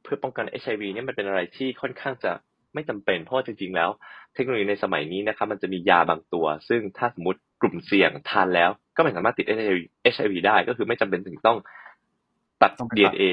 [0.02, 2.32] เพื่อป้องกัน HIV เนี่ยมันเป็นอะไรที่ค่อนข้างจะ
[2.74, 3.90] ไม่จำเป็น เพราะจริงๆ แล้ว
[4.34, 9.78] เทคโนโลยีในสมัยนี้นะครับมันจะมียาบางตัว ซึ่งถ้าสมมติกลุ่มเสี่ยงทานแล้ว ก็ไม่สามารถติด HIV
[10.14, 11.58] HIV ได้ก็คือไม่จำเป็นถึงต้อง
[12.62, 13.24] ตัด DNA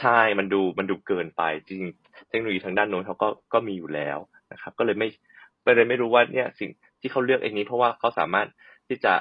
[0.00, 1.82] ใช่ มันดูมันดูเกินไป จริง
[2.28, 4.18] เทคโนโลยีทางด้านโน้นเขาก็ก็มีอยู่แล้ว
[4.52, 5.08] นะครับ ก็เลยไม่
[5.66, 6.70] ก็เลยไม่รู้ว่าเนี่ยสิ่ง
[7.00, 8.48] ที่เขาเลือกเองนี้ เพราะว่าเขาสามารถ
[8.88, 9.14] ที่จะ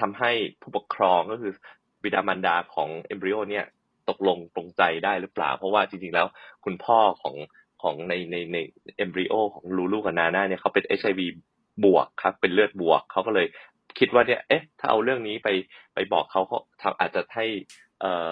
[0.00, 1.52] ทำให้ผู้ปกครองก็คือ
[2.02, 3.64] บิดามารดาของเอมบริโอเนี่ย
[4.08, 6.26] ตกลงปรงใจได้หรือเปล่า เพราะว่าจริงๆแล้ว
[6.64, 7.36] คุณพ่อของ
[7.82, 8.56] ของในในใน
[8.96, 11.26] เอมบริโอของลูลูกับนาน่าเนี่ยเขาเป็นเอชไอวี
[11.84, 13.46] บวกครับ เป็นเลือดบวกเขาก็เลย
[13.98, 15.48] คิดว่าเนี่ยเอ๊ะถ้าเอาเรื่องนี้ไป
[15.94, 17.46] ไปบอกเขาเขาทำอาจจะให้
[18.00, 18.30] เอ่อ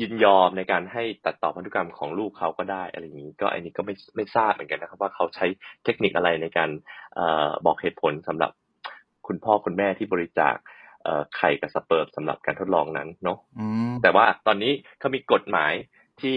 [0.00, 5.46] ยินยอมในการให้ตัดต่อพันธุกรรมของลูกเขาก็ได้อะไรอย่างนี้ ก็อันนี้ก็ไม่ไม่ทราบเหมือนกันนะครับ ว่าเขาใช้
[5.84, 6.70] เทคนิคอะไรในการ
[7.18, 7.20] อ
[7.66, 8.50] บอกเหตุผลสำหรับ
[9.26, 10.54] คุณพ่อคุณแม่ที่บริจาค
[11.36, 13.38] ไข่กับสเปิร์มสำหรับการทดลองนั้นเนาะ
[14.02, 15.72] แต่ว่าตอนนี้เขามีกฎหมาย
[16.20, 16.36] ที่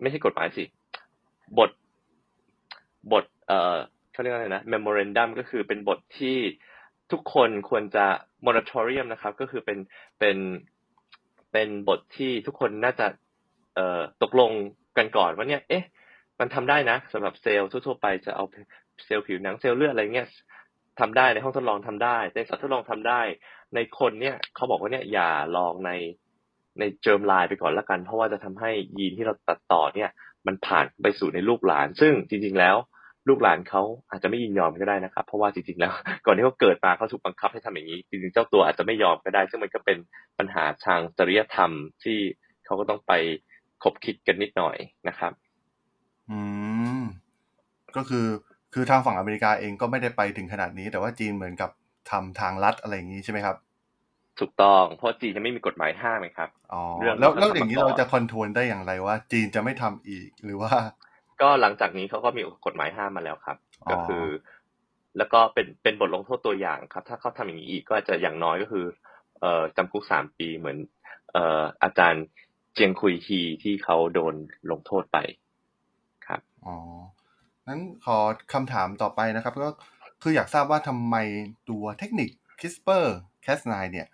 [0.00, 0.64] ไม่ใช่กฎหมายสิ
[1.58, 1.70] บท
[3.12, 3.76] บทเอ่อ
[4.12, 6.36] เขาเรียกว่าอะไรนะ memorandum ก็คือเป็นบทที่
[7.12, 8.06] ทุกคนควรจะ
[8.46, 9.78] moratorium นะครับ ก็คือเป็น
[10.20, 10.36] เป็น
[11.52, 13.06] เป็นบทที่ทุกคนน่าจะ
[13.74, 14.50] เอ่อตกลง
[14.98, 15.84] กันก่อนว่าเนี่ย เอ๊ะ
[16.40, 18.44] มันทำได้นะสำหรับเซลล์ทั่วๆไปจะเอา
[19.04, 20.28] เซลล์ผิวหนังเซลล์เลือดอะไรเงี้ย
[21.00, 23.20] ทำได้ในห้องทดลองทำได้ ในสัตว์ทดลองทำได้
[23.74, 25.90] ในคนเนี่ยเขาบอกว่าเนี่ยอย่าลองใน
[26.78, 30.10] ในเจิมไลายไปก่อนละกัน เพราะว่าจะทำให้ยีนที่เราตัดต่อเนี่ย
[30.46, 32.76] มันผ่านไปสู่ในลูกหลาน ซึ่งจริงๆแล้ว
[33.28, 35.92] ลูกหลานเขาอาจจะไม่ยินยอมก็ได้นะครับ เพราะว่าจริงๆแล้ว
[36.26, 39.98] ก่อนที่เขาเกิดมาเขาถูกบังคับให้ทำอย่างนี้ จริงๆเจ้าตัวอาจจะไม่ยอมก็ได้ ซึ่งมันก็เป็น
[40.38, 41.70] ปัญหาทางจริยธรรม
[42.04, 42.18] ที่
[42.64, 43.12] เขาก็ต้องไป
[43.82, 44.76] คบคิดกันนิดหน่อย
[45.08, 45.32] นะครับ
[46.30, 46.38] อื
[46.98, 47.02] ม
[47.96, 48.26] ก็คือ
[48.74, 51.70] คือทางฝั่งอเมริกาเองก็ไม่ได้ไปถึงขนาดนี้ แต่ว่าจีนเหมือนกับ
[52.10, 53.56] ทำทางลัดอะไรอย่างนี้ใช่ไหมครับ
[54.40, 56.82] ถูกต้อง เพราะจีนจะไม่มีกฎหมายห้ามครับอ๋อ
[57.20, 60.72] แล้วแล้วอย่างนี้เราจะคอนโทรลได้อย่างไรว่า จีนจะไม่ทำอีกหรือว่า
[61.42, 63.56] ก็หลังจากนี้เขาก็มีกฎหมายห้ามมาแล้วครับ
[63.90, 64.24] ก็คือ
[65.18, 68.86] แล้วก็เป็นเป็นบทลงโทษตัวอย่างครับ ถ้าเขาทำอย่างนี้อีกก็จะอย่างน้อยก็คือ
[69.40, 70.78] เอ่อจำคุกสามปีเหมือน
[71.32, 72.24] เอ่ออาจารย์
[72.74, 74.34] เจียงคุยฮีที่เขาโดน
[74.70, 75.18] ลงโทษไป
[76.26, 76.76] ครับอ๋อ
[77.68, 78.18] นั้นขอ
[78.52, 79.70] คำถามต่อไปนะครับ ก็
[80.22, 81.16] คืออยากทราบว่าทำไม
[81.68, 83.06] ตัวเทคนิค CRISPR
[83.44, 84.06] Cas9 เนี่ย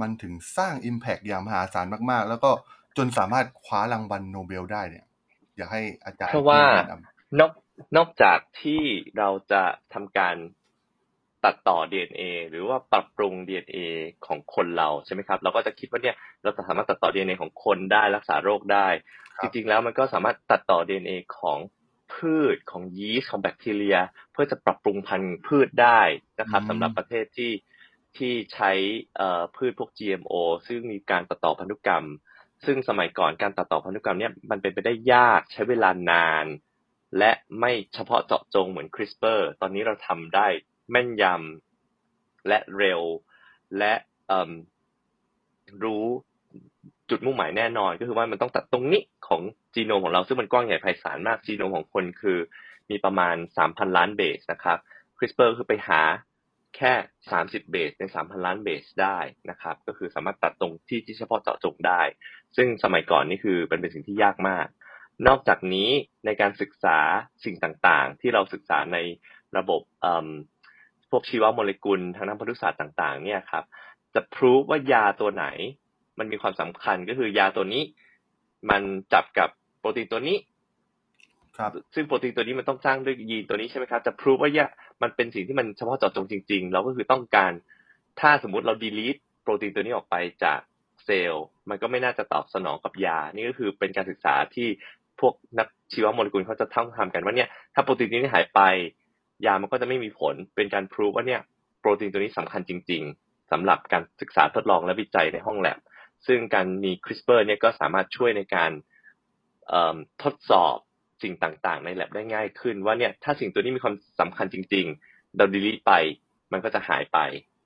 [0.00, 2.50] มันถึงสร้าง Impact อย่างมหาศาลมาก ๆ แล้วก็
[2.96, 5.04] จนสามารถคว้ารางวัลโนเบลได้เนี่ย
[5.56, 6.62] อยากให้อาจารย์เพราะว่า
[7.38, 7.52] นอก
[7.96, 8.82] นอกจากที่
[9.18, 9.62] เราจะ
[9.94, 10.36] ทำการ
[11.44, 13.78] ตัดต่อ DNA หรือว่าปรับปรุง DNA
[14.26, 18.88] ของคนเราใช่ไหมครับ เราก็จะคิดว่าเนี่ยเราจะสามารถตัดต่อ DNA ของคนได้รักษาโรคได้
[19.40, 21.58] จริงๆแล้วมันก็สามารถตัดต่อ DNA ของ
[22.14, 23.98] พืชของยีสต์ของแบคทีเรีย
[24.32, 26.00] เพื่อจะปรับปรุงพันธุ์พืชได้
[26.40, 27.52] นะครับสำหรับประเทศที่
[28.18, 28.72] ที่ใช้
[29.56, 30.34] พืชพวก GMO
[30.66, 32.04] ซึ่งมีการตัดต่อพันธุกรรม
[32.64, 36.46] ซึ่งสมัยก่อนการตัดต่อพันธุกรรมเนี่ยมันเป็นไปได้ยากใช้เวลานาน
[37.18, 40.46] และไม่เฉพาะเจาะจงเหมือน CRISPR ตอนนี้เราทำได้
[40.90, 43.02] แม่นยำและเร็ว
[43.78, 43.94] และ
[45.82, 46.04] รู้
[47.10, 49.40] จุดมุ่งหมายแน่นอน ก็คือว่ามันต้องตัดตรงนี้ของ
[49.74, 52.38] จีโนมของเราซึ่งมันกว้างใหญ่ไพศาลมากจีโนมของคนคือ
[52.90, 54.78] มีประมาณ 3,000 ล้านเบสนะครับ
[55.18, 56.00] CRISPR คือไปหา
[56.76, 56.92] แค่
[57.32, 59.18] 30 เบสใน3,000 ล้านเบสได้
[59.50, 62.02] นะครับ ก็คือสามารถตัดตรงที่ที่เฉพาะเจาะจงได้
[62.56, 64.66] ซึ่งสมัยก่อนนี่คือเป็นเป็นสิ่งที่ยากมาก
[65.26, 65.90] นอกจากนี้
[66.26, 66.98] ในการศึกษา
[67.44, 68.98] สิ่งต่างๆ ที่เราศึกษาใน
[69.56, 69.80] ระบบ
[71.10, 73.64] พวกชีวโมเลกุลทางด้านพันธุศาสตร์ต่าง ๆ เนี่ยครับ
[74.14, 75.46] จะพิสูจว่ายาตัวไหน
[76.18, 77.82] มันมีความสำคัญก็คือยาตัวนี้
[78.70, 80.36] มันจับกับโปรตีนตัวนี้
[81.58, 84.58] ครับซึ่งโปรตีนตัวนี้มันต้องสร้างด้วยยีนตัวนี้ใช่ไหมครับจะพิสูจว่าย
[85.02, 87.52] มันเป็นสิ่งที่มันเฉพาะเจาะจงจริง ๆ เราก็คือต้องการ
[88.20, 90.60] ถ้าสมมุติเราดีลีทโปรตีนตัวนี้ออกไปจาก
[91.04, 94.68] เซลล์มันก็ไม่น่าจะตอบสนองกับยา นี่ก็คือเป็นการศึกษาที่
[95.20, 98.60] พวกนักชีวโมเลกุลเขาจะต้องทำกันว่าเนี่ยถ้าโปรตีนนี้หายไป
[99.46, 101.40] ยามันก็จะไม่มีผล เป็นการพิสูจว่าเนี่ย
[101.80, 105.78] โปรตีนตัวนี้สำคัญจริง ๆสำหรับการศึกษาทดลองและวิจัยในห้องแลบ
[106.26, 108.70] ซึ่งการมี CRISPR เนี่ยก็สามารถช่วยในการ
[110.22, 110.76] ทดสอบ
[111.22, 115.92] สิ่งต่างๆ ในแลบได้ง่ายขึ้นว่าเนี่ยถ้าสิ่งตัวนี้มีความสำคัญจริง ๆ เราดีลีทไป
[116.52, 117.18] มันก็จะหายไป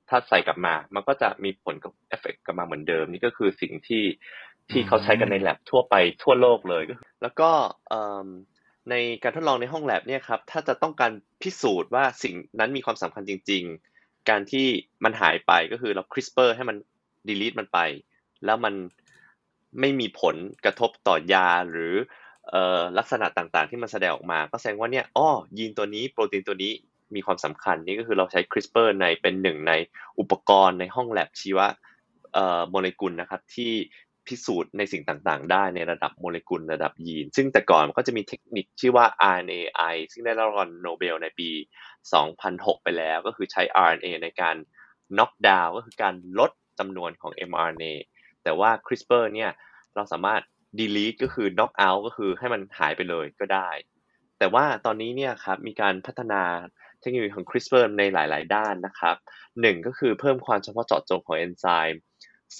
[0.08, 4.04] ถ้าใส่กลับมา มันก็จะมีผลกับเอฟเฟกกลับมาเหมือนเดิม นี่ก็คือสิ่งที่
[4.70, 6.82] ที่เขาใช้กันในแลบทั่วไปทั่วโลกเลย
[7.22, 7.50] แล้วก็
[8.90, 13.62] ในการทดลองในห้องแลบเนี่ยครับถ้าจะต้องการพิสูจน์ว่าสิ่งนั้นมีความสำคัญจริง
[13.96, 14.66] ๆ การที่
[15.04, 16.76] มันหายไปก็คือเรา CRISPR ให้มัน
[17.28, 17.78] ดีลีทมันไป
[18.44, 18.74] แล้วมัน
[19.80, 21.94] ไม่มีผลกระทบต่อยาหรือ
[22.98, 26.72] ลักษณะต่างๆ ที่มันแสดงออกมา ก็แสดงว่าเนี่ยอ้อยีนตัวนี้โปรตีนตัวนี้
[27.14, 29.72] มีความสำคัญนี่ก็คือเราใช้ CRISPR ในเป็นหนึ่งใน
[30.20, 31.58] อุปกรณ์ในห้องแลบชีว
[32.70, 33.72] โมเลกุลนะครับที่
[34.26, 41.48] พิสูจน์ในสิ่งต่างๆ ได้ในระดับโมเลกุลระดับยีน ซึ่งแต่ก่อนมันก็จะมีเทคนิคชื่อว่า RNAi ซึ่งได้รับรางวัลโนเบลในปี
[42.16, 44.56] 2006 ไปแล้ว ก็คือใช้ RNA ในการ
[45.16, 47.94] knock down ก็คือการลดจำนวนของ mRNA
[48.42, 49.50] แต่ว่า CRISPR เนี่ย
[49.94, 50.42] เราสามารถ
[50.78, 53.70] delete ก็คือ knock out ก็คือให้มันหายไปเลยก็ได้
[54.38, 56.42] แต่ว่าตอนนี้เนี่ยครับมีการพัฒนา
[57.00, 59.16] เทคโนโลยีของ CRISPR ในหลาย ๆ ด้านนะครับ
[59.60, 62.02] หนึ่งก็คือเพิ่มความเฉพาะเจาะจงของเอนไซม์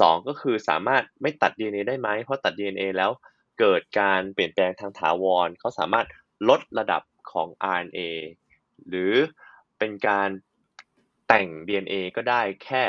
[0.01, 3.11] สองก็คือสามารถไม่ตัด DNA ได้ไหม เพราะตัด DNA แล้ว
[3.59, 6.07] เกิดการเปลี่ยนแปลงทางถาวรเขาสามารถ
[6.49, 8.01] ลดระดับของ RNA
[8.89, 9.15] หรือ
[9.79, 10.29] เป็นการ
[11.29, 12.85] แต่ง DNA ก็ได้แค่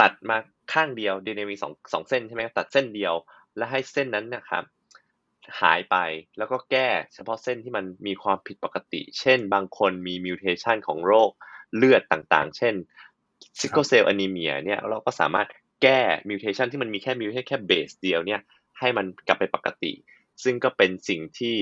[0.00, 0.36] ตัดมา
[0.72, 3.14] ข้างเดียว DNA มีสองสองเส้นใช่ไหมตัดเส้นเดียว
[3.60, 4.64] และให้เส้นนั้นนะครับ
[5.60, 5.96] หายไป
[6.38, 11.30] แล้วก็แก้เฉพาะเส้นที่มันมีความผิดปกติ เช่น บางคนมี mutation ของโรค
[11.76, 12.74] เลือดต่างๆ เช่น
[13.60, 15.48] sickle cell anemia เนี่ยเราก็สามารถ
[15.82, 18.40] แก้ mutation ที่มันมีแค่ mutation แค่เบสเดียวเนี่ย
[18.78, 19.92] ให้มันกลับไปปกติ
[20.42, 21.56] ซึ่งก็เป็นสิ่งที่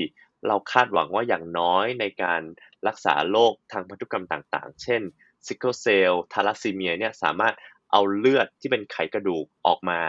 [0.47, 2.41] เราคาดหวังว่าอย่างน้อยในการ
[2.87, 5.01] รักษาโรคทางพันธุกรรมต่างๆ เช่น
[5.47, 7.53] sickle cell ธาลัสซีเมียเนี่ยสามารถ
[7.91, 10.01] เอาเลือดที่เป็นไขกระดูกออกมา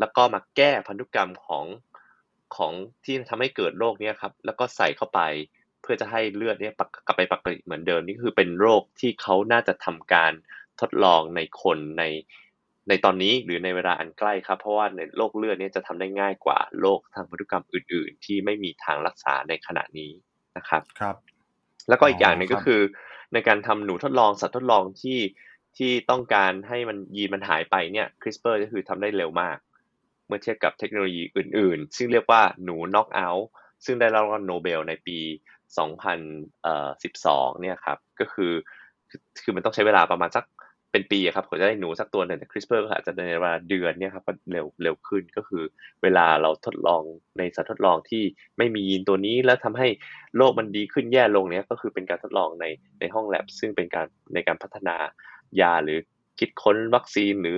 [0.00, 1.64] แล้วก็มาแก้พันธุกรรมของ
[2.56, 2.72] ของ
[3.04, 5.20] ที่ทำให้เกิดโรคนี้ครับ แล้วก็ใส่เข้าไป
[5.82, 6.74] เพื่อจะให้เลือดเนี่ย
[7.06, 10.32] กลับไปปกติเหมือนเดิมนี่คือเป็นโรคที่เขาน่าจะทำการ
[10.80, 12.04] ทดลองในคนใน
[12.88, 20.12] ในตอนนี้หรือในเวลาอันใกล้ครับ เพราะว่าในโรคเลือดเนี่ยจะทำได้ง่ายกว่าโรคทางพันธุกรรมอื่น ๆ ที่ไม่มีทางรักษาในขณะนี้
[20.56, 21.16] นะครับครับ
[21.88, 22.80] แล้วก็อีกอย่างหนึ่งก็คือ
[23.32, 25.18] ในการทำหนูทดลองสัตว์ทดลองที่
[25.76, 29.56] ที่ต้องการให้มันยีนมันหายไปเนี่ย CRISPR ก็คือทำได้เร็วมาก
[30.28, 33.44] เมื่อเทียบกับเทคโนโลยีอื่น ๆ ซึ่งเรียกว่าหนู knock out
[33.84, 35.18] ซึ่งได้รับรางวัลโนเบลในปี
[36.76, 38.52] 2012 เนี่ยครับ ก็คือ
[39.42, 40.44] คือมันต้องใช้เวลาประมาณสัก
[40.92, 45.62] เป็นปีครับกว่าจะได้หนูสักตัวหนึ่งแต่ CRISPR ก็อาจจะในเวลาเดือนเนี่ยครับเร็วเร็วขึ้นก็คือ
[46.02, 47.02] เวลาเราทดลอง
[47.38, 48.22] ในสัตว์ทดลองที่
[48.58, 49.88] ไม่มียีนตัวนี้ แล้วทำให้
[50.36, 52.64] โรคมันดีขึ้นแย่ลงเนี่ยก็คือเป็นการทดลองใน
[53.00, 54.96] ในห้องแลบซึ่งเป็นการในการพัฒนา
[55.60, 55.98] ยาหรือ
[56.38, 57.56] คิดค้นวัคซีนหรือ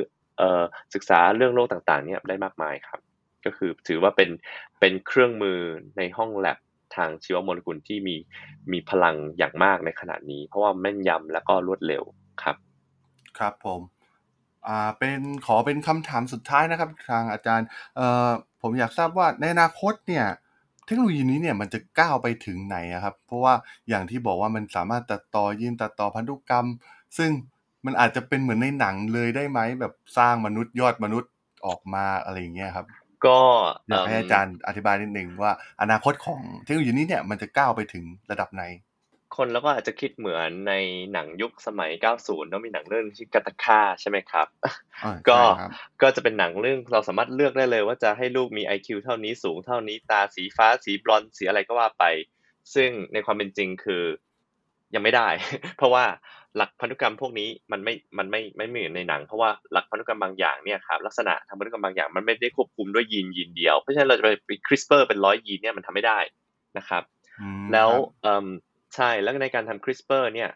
[0.94, 3.00] ศึกษาเรื่องโรคต่างๆเนี่ยได้มากมายครับ
[3.44, 4.30] ก็คือถือว่าเป็น
[4.80, 5.58] เป็นเครื่องมือ
[5.98, 6.58] ในห้องแลบ
[6.96, 8.16] ทางชีวโมเลกุลที่มี
[8.72, 12.02] มีพลังอย่างมากในขณะนี้ เพราะว่าแม่นยำและก็รวดเร็ว
[12.42, 12.56] ครับ
[13.38, 13.80] ครับผม
[14.66, 18.30] อ่าเป็นขอเป็นคำถามสุดท้ายนะครับ ทางอาจารย์เอ่อ
[18.62, 20.26] ผมอยากทราบว่าในอนาคตเนี่ย
[20.86, 23.54] เทคโนโลยีนี้เนี่ยมันจะก้าวไปถึงไหนครับ เพราะว่า
[23.88, 26.66] อย่างที่บอกว่ามันสามารถตัดต่อยีนตัดต่อพันธุกรรม
[27.18, 27.30] ซึ่ง
[27.86, 31.30] มันอาจจะเป็นเหมือนในหนังเลยได้ไหมแบบสร้างมนุษย์ยอดมนุษย์
[31.66, 32.86] ออกมาอะไรอย่างเงี้ยครับ
[33.26, 33.38] ก็
[33.88, 38.64] อยากให้อาจารย์อธิบายนิดนึงว่า อนาคตของเทคโนโลยีนี้เนี่ยมันจะก้าวไปถึงระดับไหน
[39.36, 40.74] คนแล้วก็อาจจะคิดเหมือนใน
[41.12, 41.90] หนังยุคสมัย
[42.22, 44.46] 90แล้วมีหนังเรื่องชื่อกาตาค่าใช่ไหมครับ
[45.28, 45.38] ก็
[46.02, 52.04] ก็จะเป็นหนังเรื่องเราสามารถเลือกได้เลย ว่าจะให้ลูกมี IQ เท่านี้สูงเท่านี้ตาสีฟ้าสีบลอนสีอะไรก็ว่าไป
[52.74, 54.04] ซึ่งในความเป็นจริงคือ
[54.94, 55.28] ยังไม่ได้
[55.76, 56.04] เพราะว่า
[56.56, 66.18] หลักพันธุกรรมพวกนี้มันไม่มันไม่ไม่เหมือนในหนัง เพราะว่าหลักพันธุกรรมบางอย่างเนี่ยครับลักษณะทางพันธุกรรมบางอย่างมันไม่ได้ควบคุมด้วยยีนยีนเดียวเพราะฉะนั้นเราจะไป CRISPR เป็นร้อยยีนเนี่ยมันทำไม่ได้
[66.78, 67.02] นะครับ
[67.72, 67.90] แล้ว
[68.94, 70.50] ใช่แล้วในการทำ CRISPR เนี่ย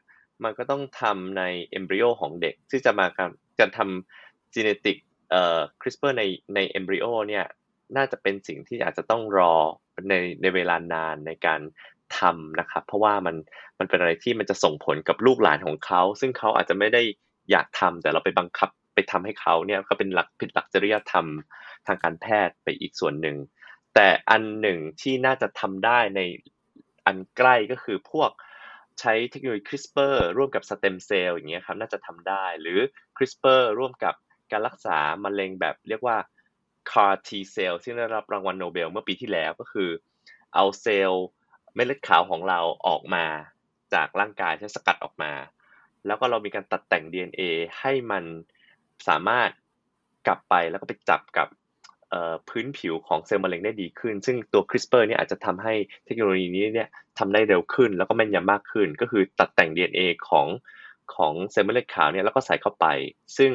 [0.44, 4.96] มันก็ต้องทำใน embryo ของเด็กที่จะมาการการทำ genetic
[5.30, 6.22] เอ่อ CRISPR ใน
[6.54, 7.44] ใน embryo เนี่ย
[7.96, 9.54] น่าจะเป็นสิ่งที่อาจจะต้องรอ
[10.08, 11.60] ในในเวลานานในการ
[12.18, 13.36] ทำนะครับ เพราะว่ามัน
[13.78, 17.02] มันเป็นอะไรที่มันจะส่งผลกับลูกหลานของเขา ซึ่งเขาอาจจะไม่ได้
[17.50, 21.26] อยากทำแต่เราไปบังคับไปทำให้เขาเนี่ยก็เป็นหลักผิดหลักจริยธรรม
[21.86, 23.36] ทางการแพทย์ไปอีกส่วนหนึ่ง
[23.94, 26.20] แต่อันหนึ่งที่น่าจะทำได้ใน
[27.06, 28.30] อันใกล้ก็คือพวก
[29.00, 32.78] ใช้เทคโนโลยี CRISPR ร่วมกับสเต็มเซลล์อย่างเงี้ยครับน่าจะทำได้หรือ
[33.16, 34.14] CRISPR ร่วมกับ
[34.52, 36.16] การรักษามะเร็งแบบเรียกว่า
[36.90, 39.90] CAR T cell ที่ได้รับรางวัลโนเบลเมื่อปีที่แล้วก็คือ
[40.54, 41.26] เอาเซลล์
[41.74, 43.24] เม็ดเลือดขาวของเราออกมา
[43.94, 45.32] จากร่างกายใช้สกัดออกมา
[46.06, 47.42] แล้วก็เรามีการตัดแต่ง DNA
[47.80, 48.24] ให้มัน
[49.08, 49.50] สามารถ
[50.26, 51.48] กลับไปแล้วก็ไปจับกับ
[52.48, 55.74] พื้นผิวของเซลล์มะเร็งได้ดีขึ้น ซึ่งตัว CRISPR เนี่ยอาจจะทำให้
[56.06, 60.46] เทคโนโลยีนี้เนี่ยทำได้เร็วขึ้น แล้วก็แม่นยำมากขึ้น ก็คือตัดแต่ง DNA ของ
[61.14, 62.86] ของเซลล์เม็ดเลือดขาวเนี่ยแล้วก็ใส่เข้าไป
[63.36, 63.50] ซึ่ง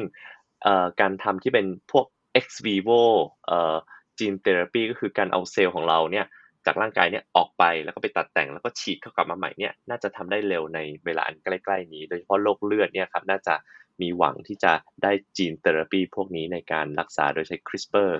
[1.00, 2.06] การทำที่เป็นพวก
[2.40, 3.02] ex vivo
[3.46, 3.76] เอ่อ
[4.18, 6.26] gene therapy ก็คือการเอาเซลล์ของเราเนี่ย
[6.66, 13.54] จากร่างกายเนี่ยออกไปแล้วก็ไปตัดแต่งแล้วก็ฉีดเข้ากลับมาใหม่เนี่ยน่าจะทำได้เร็วในเวลาอันใกล้ ๆ นี้ โดยเฉพาะโรคเลือดเนี่ยครับน่าจะ
[14.00, 18.10] มีหวังที่จะได้จีนเทอราปีพวกนี้ในการรักษาโดยใช้ CRISPR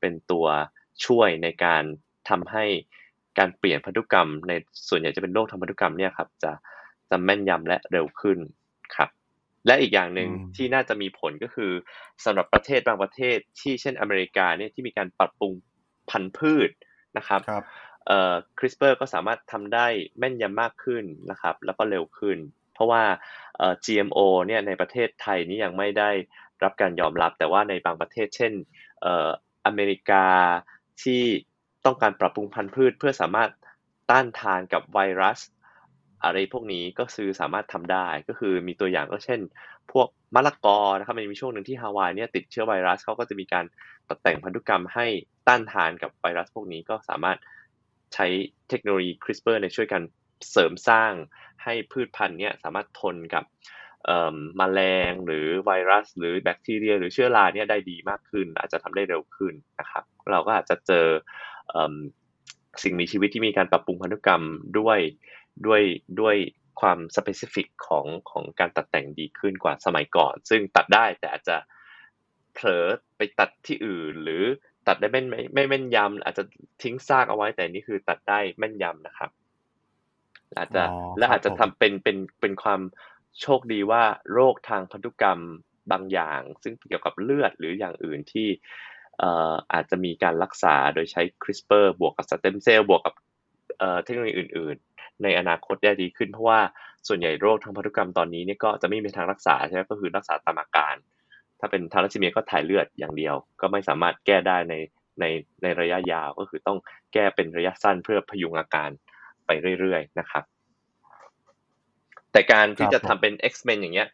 [0.00, 0.46] เป็นตัว
[1.04, 1.82] ช่วยในการ
[2.30, 2.64] ทำให้
[3.38, 4.52] การเปลี่ยนพันธุกรรม ใน
[4.88, 6.52] ส่วนใหญ่จะเป็นโรคทางพันธุกรรมเนี่ยครับจะ
[7.10, 8.38] จะแม่นยำและเร็วขึ้น
[8.94, 9.08] ครับ
[9.66, 11.72] และอีกอย่างหนึ่งที่น่าจะมีผลก็คือ
[12.24, 15.52] สำหรับประเทศบางประเทศที่เช่นอเมริกาเนี่ยที่มีการปรับปรุง
[16.10, 16.70] พันธุ์พืช
[17.16, 17.64] นะครับรบ
[18.10, 19.86] เอ่อ CRISPR ก็สามารถทำได้
[20.18, 22.38] แม่นยำมากขึ้นนะครับ แล้วก็เร็วขึ้น
[22.74, 23.02] เพราะว่า
[23.56, 26.10] เอ่อ GMO เนี่ยในประเทศไทยนี้ยังไม่ได้
[26.64, 28.52] รับการยอมรับ แต่ว่าในบางประเทศ เช่น
[29.02, 29.28] เอ่อ
[29.66, 30.26] อเมริกา
[31.02, 31.22] ที่
[31.84, 33.50] ต้องการปรับปรุงพันธุ์พืช เพื่อสามารถ
[34.10, 35.40] ต้านทานกับไวรัส
[36.24, 39.40] อะไรพวกนี้ก็ซื้อสามารถทำได้ก็คือมีตัวอย่างก็เช่น
[39.92, 43.64] พวกมะละกอนะครับมันมีช่วงหนึ่งที่ฮาวายเนี่ยติดเชื้อไวรัสเขาก็จะมีการ
[44.08, 45.06] ตัดแต่งพันธุกรรมให้
[45.48, 47.38] ต้านทานกับไวรัสพวกนี้ก็สามารถ
[48.14, 48.26] ใช้
[48.68, 50.02] เทคโนโลยี CRISPR ในช่วยกัน
[50.50, 51.12] เสริมสร้าง
[51.64, 53.44] ให้พืชพันธุ์เนี้ยสามารถทนกับ
[54.60, 61.06] มแมลงหรือไวรัส หรือแบคทีเรีย หรือเชื้อราเนี่ยได้ดีมากขึ้น อาจจะทำได้เร็วขึ้นนะครับ เราก็อาจจะเจอ
[62.82, 64.44] สิ่งมีชีวิตที่มีการปรับปรุงพันธุกรรม
[64.78, 64.98] ด้วย
[65.66, 65.82] ด้วย
[66.20, 66.36] ด้วย
[66.80, 71.56] ความสเปซิฟิกของของการตัดแต่งดีขึ้นกว่าสมัยก่อน ซึ่งตัดได้แต่อาจจะ
[72.54, 74.44] เผลอไปตัดที่อื่นหรือ
[74.90, 76.44] ตัดได้ไม่ไม่ไม่แม่นยำอาจจะ
[76.82, 79.30] ทิ้งซากเอาไว้แต่นี่คือตัดได้แม่นยำนะครับ
[80.58, 80.82] อาจจะ
[81.18, 82.80] และอาจจะทำเป็นเป็นเป็นความ
[83.40, 85.40] โชคดีว่าโรคทางพันธุกรรม
[85.92, 88.48] บางอย่าง ซึ่งเกี่ยวกับเลือดหรืออย่างอื่นที่
[89.72, 93.14] อาจจะมีการรักษาโดยใช้ CRISPR บวกกับสเต็มเซลล์บวกกับ
[94.04, 96.60] เทคโนโลยีอื่น ๆ ในอนาคตได้ดีขึ้นเพราะว่า
[97.08, 100.94] ส่วนใหญ่โรคทางพันธุกรรมตอนนี้เนี่ยก็จะไม่มีทางรักษาใช่ไหมก็คือรักษาตามอาการ
[101.60, 104.74] ถ้าเป็นทารัสซีเมียก็ถ่ายเลือดอย่างเดียว ก็ไม่สามารถแก้ได้ใน
[105.20, 105.24] ใน
[105.62, 106.78] ในระยะยาวก็คือต้อง
[107.12, 108.90] แก้เป็นระยะสั้นเพื่อพยุงอาการ
[109.46, 110.44] ไปเรื่อยๆนะครับ
[112.32, 114.08] แต่การที่จะทำเป็น X-Men อย่างเงี้ย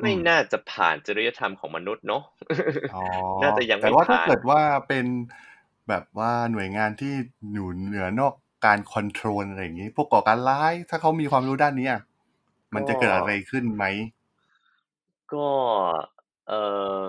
[0.00, 2.22] ไม่น่าจะผ่านจริยธรรมของมนุษย์เนาะ
[3.42, 5.06] น่าจะยังไม่ผ่านแต่ว่าถ้าเกิดว่าเป็น
[5.88, 7.14] แบบว่าหน่วยงานที่
[7.52, 8.34] อยู่เหนือนอก
[8.66, 11.90] การคอนโทรลอะไรอย่างนี้ พวกก่อการร้าย ถ้าเขามีความรู้ด้านนี้
[12.74, 13.84] มันจะเกิดอะไรขึ้นไหม
[15.34, 15.48] ก็
[16.48, 16.60] เอ่
[17.02, 17.04] อ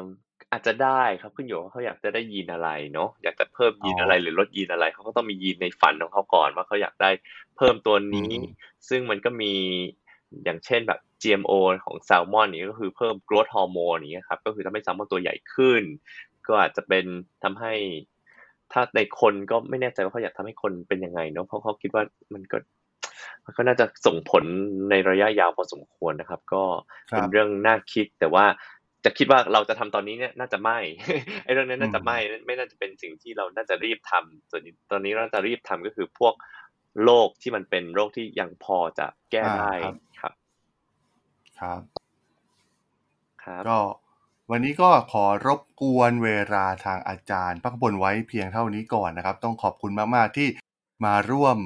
[0.51, 7.09] อาจจะได้ครับ ขึ้นอยู่ว่าเขาอยากจะได้ยีนอะไรเนาะ อยากจะเพิ่มยีนอะไรหรือลดยีนอะไร เขาก็ต้องมียีนในฝันของเขาก่อนว่าเขาอยากได้
[7.57, 8.33] เพิ่มตัวนี้
[8.89, 9.53] ซึ่งมันก็มี
[10.43, 11.53] อย่างเช่น แบบ GMO
[11.85, 15.81] ของแซลมอนนี่ก็คือเพิ่ม growth hormone อย่างเงี้ยครับ ก็คือทำให้แซลมอนตัวใหญ่ขึ้น
[16.47, 17.05] ก็อาจจะเป็น
[17.43, 17.73] ทำให้
[18.71, 22.57] ถ้าในคนก็ไม่แน่ใจว่าเขาอยากทำให้คนเป็นยังไงเนาะ เพราะเขาคิดว่ามันก็
[23.45, 24.43] มันก็น่าจะส่งผล
[24.89, 26.63] ในระยะยาวพอสมควรนะครับ ก็
[27.07, 28.45] เป็นเรื่องน่าคิด แต่ว่า
[29.05, 30.79] จะคิดว่าเราจะทำตอนนี้เนี่ยน่าจะไม่
[31.43, 34.61] ไอ้เรื่องนี้น่าจะไม่ไม่น่าจะเป็นสิ่งที่เราน่าจะรีบทำส่วน
[34.91, 36.33] ตอนนี้เราจะรีบทำก็คือพวก
[37.03, 39.73] โรคที่มันเป็นโรคที่ยังพอจะแก้ได้
[40.19, 40.33] ครับ
[41.59, 41.81] ครับ
[43.43, 43.79] ครับ ก็
[44.51, 50.47] วันนี้ก็ขอรบกวนเวลาทางอาจารย์พักบนไว้เพียงเท่านี้ก่อนนะครับ ต้องขอบคุณมาก ๆ ที่
[51.05, 51.57] มาร่วม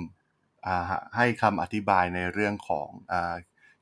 [1.16, 2.88] ให้คำอธิบายในเรื่องของ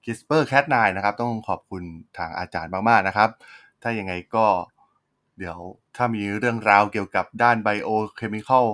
[0.06, 1.84] CRISPR-Cas9นะครับ ต้องขอบคุณ
[2.18, 3.30] ทางอาจารย์มาก ๆ นะครับ
[3.84, 4.46] ถ้ายังไงก็
[5.40, 5.58] เดี๋ยว
[5.96, 8.66] ถ้ามีเรื่องราวเกี่ยวกับด้านไบโอเคมีคอล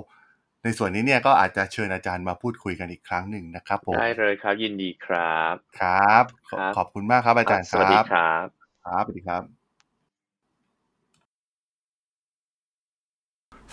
[0.64, 6.24] ในส่วนนี้เนี่ยก็อาจจะเชิญอาจารย์มาพูดคุยกันอีกครั้งหนึ่งนะครับผมได้เลยครับยินดีครับ ครับ
[6.76, 8.46] ขอบคุณมากครับอาจารย์ครับ สวัสดีครับ
[8.84, 9.61] ครับสวัสดีครับ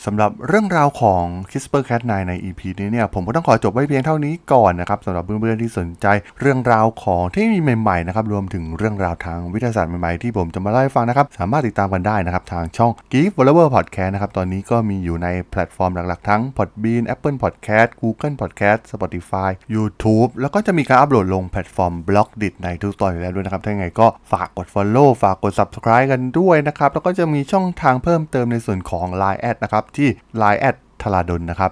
[0.05, 6.05] สำหรับเรื่องราวของ CRISPR Cas9 ใน EP นี้เนี่ยผมก็ต้องขอจบไว้เพียงเท่านี้ก่อนนะครับสำหรับเพื่อนๆที่สนใจ
[6.39, 20.29] เรื่องราวของเทคโนโลยีใหม่ๆนะครับรวมถึงเรื่องราวทางวิทยาศาสตร์ใหม่ๆที่ผมจะมาเล่าให้ฟังนะครับ สามารถติดตามกันได้นะครับ ทางช่อง Geek Forever Podcast นะครับ ตอนนี้ก็มีอยู่ในแพลตฟอร์มหลักๆ ทั้ง Podbean Apple Podcast Google Podcast Spotify YouTube
[20.41, 30.09] แล้วก็จะมีการอัปโหลดลงแพลตฟอร์ม b l o g d i t ในทุกตอนอยู่แล้วด้วยนะครับถ้ายังไงก็ฝากกด Follow ฝากกด Subscribe กันด้วยนะครับแล้วก็จะมีช่องทางเพิ่มเติมในส่วนของ Line แอดนะครับที่
[30.41, 31.71] Line @tharadhol นะครับ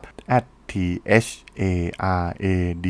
[0.71, 0.73] T
[1.25, 1.29] H
[1.61, 1.63] A
[2.23, 2.45] R A
[2.85, 2.87] D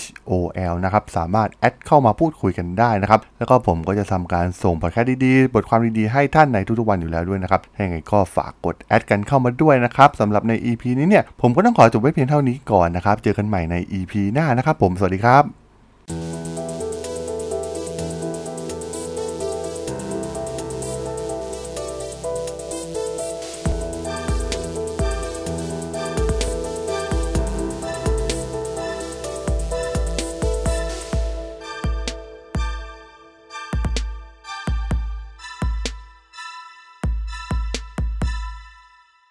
[0.00, 0.32] H O
[0.72, 14.12] L นะครับ สามารถ add เข้ามาพูดคุยกันได้นะครับ แล้วก็ผมก็จะทำการส่งพอดแคสต์ดีๆ บทความดีๆ ให้ท่านในทุกๆวันอยู่แล้วด้วยนะครับอย่างไรก็ฝากกด add กันเข้ามาด้วยนะครับสำหรับใน EP นี้เนี่ย ผมก็ต้องขอจบไว้เพียงเท่านี้ก่อนนะครับ เจอกันใหม่ใน EP
[14.34, 15.63] หน้านะครับผม สวัสดีครับ